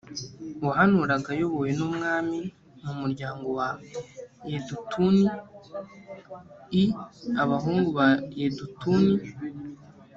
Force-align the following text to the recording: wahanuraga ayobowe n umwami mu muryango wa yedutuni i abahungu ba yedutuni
wahanuraga 0.65 1.29
ayobowe 1.35 1.69
n 1.77 1.81
umwami 1.87 2.39
mu 2.83 2.93
muryango 3.01 3.45
wa 3.57 3.69
yedutuni 4.49 5.25
i 6.81 6.83
abahungu 7.43 7.89
ba 7.97 8.07
yedutuni 8.39 9.15